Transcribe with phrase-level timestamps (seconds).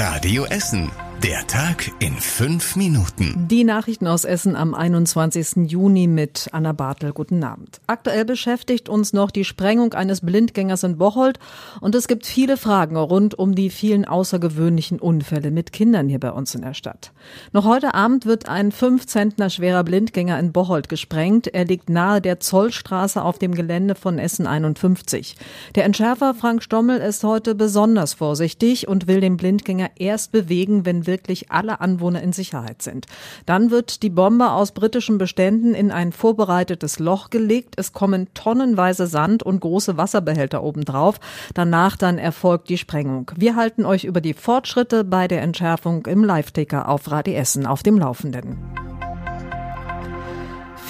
[0.00, 1.09] Radio Essen.
[1.22, 3.46] Der Tag in fünf Minuten.
[3.46, 5.70] Die Nachrichten aus Essen am 21.
[5.70, 7.12] Juni mit Anna Bartel.
[7.12, 7.78] Guten Abend.
[7.86, 11.38] Aktuell beschäftigt uns noch die Sprengung eines Blindgängers in Bocholt
[11.82, 16.32] und es gibt viele Fragen rund um die vielen außergewöhnlichen Unfälle mit Kindern hier bei
[16.32, 17.12] uns in der Stadt.
[17.52, 21.48] Noch heute Abend wird ein fünf Zentner schwerer Blindgänger in Bocholt gesprengt.
[21.48, 25.36] Er liegt nahe der Zollstraße auf dem Gelände von Essen 51.
[25.74, 31.09] Der Entschärfer Frank Stommel ist heute besonders vorsichtig und will den Blindgänger erst bewegen, wenn
[31.10, 33.06] wirklich alle Anwohner in Sicherheit sind.
[33.44, 37.74] Dann wird die Bombe aus britischen Beständen in ein vorbereitetes Loch gelegt.
[37.76, 41.18] Es kommen tonnenweise Sand und große Wasserbehälter obendrauf.
[41.54, 43.32] Danach dann erfolgt die Sprengung.
[43.34, 47.82] Wir halten euch über die Fortschritte bei der Entschärfung im Live-Ticker auf Radio Essen auf
[47.82, 48.89] dem Laufenden.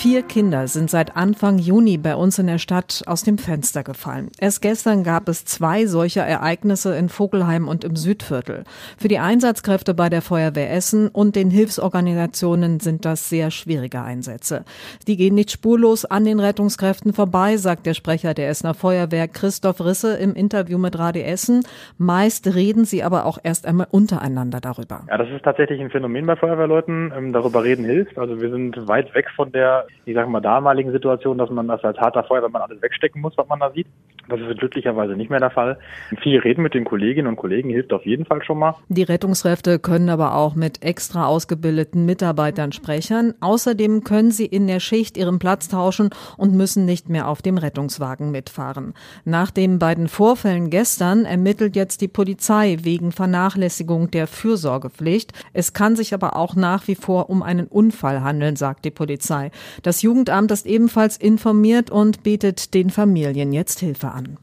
[0.00, 4.30] Vier Kinder sind seit Anfang Juni bei uns in der Stadt aus dem Fenster gefallen.
[4.40, 8.64] Erst gestern gab es zwei solcher Ereignisse in Vogelheim und im Südviertel.
[8.96, 14.64] Für die Einsatzkräfte bei der Feuerwehr Essen und den Hilfsorganisationen sind das sehr schwierige Einsätze.
[15.06, 19.84] Die gehen nicht spurlos an den Rettungskräften vorbei, sagt der Sprecher der Essener Feuerwehr Christoph
[19.84, 21.62] Risse im Interview mit Radio Essen.
[21.98, 25.02] Meist reden sie aber auch erst einmal untereinander darüber.
[25.10, 27.12] Ja, das ist tatsächlich ein Phänomen bei Feuerwehrleuten.
[27.14, 28.16] Ähm, darüber reden hilft.
[28.16, 31.84] Also wir sind weit weg von der ich sage mal, damaligen Situation, dass man das
[31.84, 33.86] als harter Feuer, wenn man alles wegstecken muss, was man da sieht.
[34.28, 35.78] Das ist glücklicherweise nicht mehr der Fall.
[36.22, 38.76] Viel reden mit den Kolleginnen und Kollegen hilft auf jeden Fall schon mal.
[38.88, 43.34] Die Rettungskräfte können aber auch mit extra ausgebildeten Mitarbeitern sprechen.
[43.40, 47.58] Außerdem können sie in der Schicht ihren Platz tauschen und müssen nicht mehr auf dem
[47.58, 48.94] Rettungswagen mitfahren.
[49.24, 55.32] Nach den beiden Vorfällen gestern ermittelt jetzt die Polizei wegen Vernachlässigung der Fürsorgepflicht.
[55.52, 59.50] Es kann sich aber auch nach wie vor um einen Unfall handeln, sagt die Polizei.
[59.82, 64.38] Das Jugendamt ist ebenfalls informiert und bietet den Familien jetzt Hilfe an.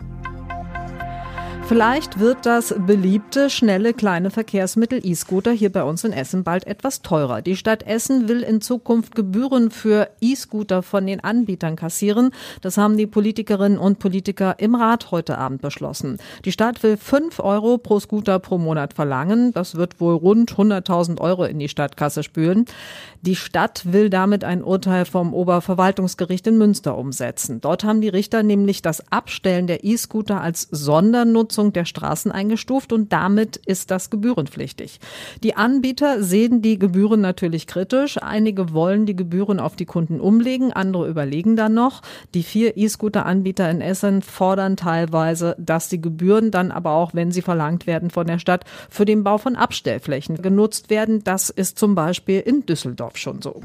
[1.67, 7.01] Vielleicht wird das beliebte, schnelle, kleine Verkehrsmittel E-Scooter hier bei uns in Essen bald etwas
[7.01, 7.41] teurer.
[7.41, 12.31] Die Stadt Essen will in Zukunft Gebühren für E-Scooter von den Anbietern kassieren.
[12.61, 16.19] Das haben die Politikerinnen und Politiker im Rat heute Abend beschlossen.
[16.45, 19.51] Die Stadt will fünf Euro pro Scooter pro Monat verlangen.
[19.51, 22.63] Das wird wohl rund 100.000 Euro in die Stadtkasse spülen.
[23.23, 27.59] Die Stadt will damit ein Urteil vom Oberverwaltungsgericht in Münster umsetzen.
[27.59, 32.93] Dort haben die Richter nämlich das Abstellen der E-Scooter als Sondernutzung Nutzung der Straßen eingestuft
[32.93, 34.99] und damit ist das gebührenpflichtig.
[35.43, 38.21] Die Anbieter sehen die Gebühren natürlich kritisch.
[38.21, 42.01] Einige wollen die Gebühren auf die Kunden umlegen, andere überlegen dann noch.
[42.35, 47.41] Die vier E-Scooter-Anbieter in Essen fordern teilweise, dass die Gebühren dann aber auch, wenn sie
[47.41, 51.23] verlangt werden von der Stadt, für den Bau von Abstellflächen genutzt werden.
[51.23, 53.61] Das ist zum Beispiel in Düsseldorf schon so.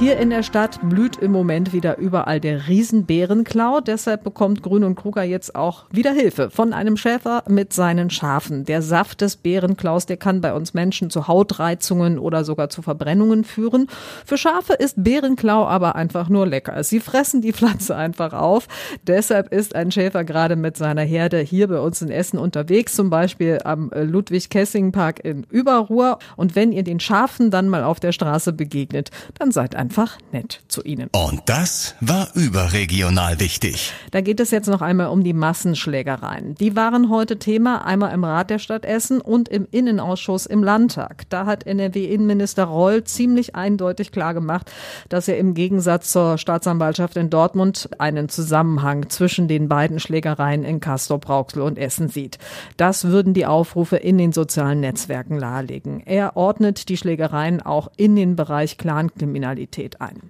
[0.00, 3.80] Hier in der Stadt blüht im Moment wieder überall der Riesenbärenklau.
[3.80, 8.64] Deshalb bekommt Grün und Kruger jetzt auch wieder Hilfe von einem Schäfer mit seinen Schafen.
[8.64, 13.42] Der Saft des Bärenklaus, der kann bei uns Menschen zu Hautreizungen oder sogar zu Verbrennungen
[13.42, 13.88] führen.
[14.24, 16.84] Für Schafe ist Bärenklau aber einfach nur lecker.
[16.84, 18.68] Sie fressen die Pflanze einfach auf.
[19.04, 23.10] Deshalb ist ein Schäfer gerade mit seiner Herde hier bei uns in Essen unterwegs, zum
[23.10, 26.20] Beispiel am Ludwig-Kessing-Park in Überruhr.
[26.36, 29.10] Und wenn ihr den Schafen dann mal auf der Straße begegnet,
[29.40, 31.08] dann seid ein einfach nett zu ihnen.
[31.12, 33.94] Und das war überregional wichtig.
[34.10, 36.56] Da geht es jetzt noch einmal um die Massenschlägereien.
[36.56, 41.22] Die waren heute Thema einmal im Rat der Stadt Essen und im Innenausschuss im Landtag.
[41.30, 44.70] Da hat NRW-Innenminister Reul ziemlich eindeutig klargemacht,
[45.08, 50.80] dass er im Gegensatz zur Staatsanwaltschaft in Dortmund einen Zusammenhang zwischen den beiden Schlägereien in
[50.80, 52.36] Castor, Brauxel und Essen sieht.
[52.76, 56.02] Das würden die Aufrufe in den sozialen Netzwerken nahelegen.
[56.04, 60.20] Er ordnet die Schlägereien auch in den Bereich Clankriminalität Kriminalität ein.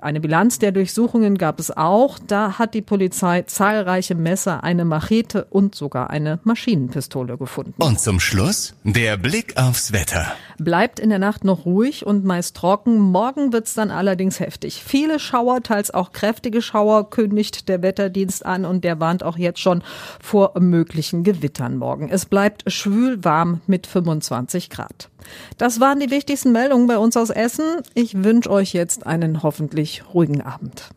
[0.00, 2.18] Eine Bilanz der Durchsuchungen gab es auch.
[2.24, 7.74] Da hat die Polizei zahlreiche Messer, eine Machete und sogar eine Maschinenpistole gefunden.
[7.78, 10.26] Und zum Schluss der Blick aufs Wetter.
[10.58, 12.98] Bleibt in der Nacht noch ruhig und meist trocken.
[12.98, 14.82] Morgen wird's dann allerdings heftig.
[14.84, 19.60] Viele Schauer, teils auch kräftige Schauer, kündigt der Wetterdienst an und der warnt auch jetzt
[19.60, 19.82] schon
[20.20, 22.08] vor möglichen Gewittern morgen.
[22.08, 25.08] Es bleibt schwül warm mit 25 Grad.
[25.56, 27.82] Das waren die wichtigsten Meldungen bei uns aus Essen.
[27.94, 30.90] Ich wünsche euch jetzt einen hoffentlich ruhigen Abend.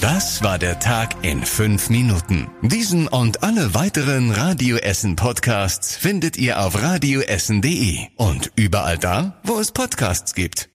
[0.00, 2.48] Das war der Tag in fünf Minuten.
[2.60, 9.60] Diesen und alle weiteren Radio Essen Podcasts findet ihr auf radioessen.de und überall da, wo
[9.60, 10.64] es Podcasts gibt.